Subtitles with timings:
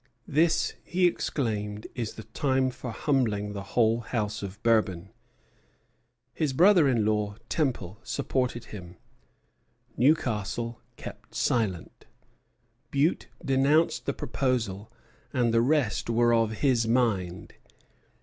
[0.27, 5.11] "This," he exclaimed, "is the time for humbling the whole House of Bourbon!"
[6.33, 8.97] His brother in law, Temple, supported him.
[9.95, 12.05] Newcastle kept silent.
[12.89, 14.91] Bute denounced the proposal,
[15.33, 17.53] and the rest were of his mind.